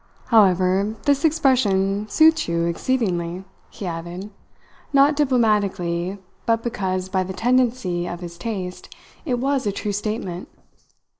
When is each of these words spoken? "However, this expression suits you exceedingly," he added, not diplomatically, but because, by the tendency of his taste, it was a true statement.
"However, 0.29 0.95
this 1.03 1.23
expression 1.23 2.07
suits 2.09 2.47
you 2.47 2.65
exceedingly," 2.65 3.43
he 3.69 3.85
added, 3.85 4.31
not 4.91 5.15
diplomatically, 5.15 6.17
but 6.47 6.63
because, 6.63 7.07
by 7.07 7.21
the 7.21 7.33
tendency 7.33 8.07
of 8.07 8.19
his 8.21 8.35
taste, 8.39 8.95
it 9.25 9.37
was 9.37 9.67
a 9.67 9.71
true 9.71 9.93
statement. 9.93 10.47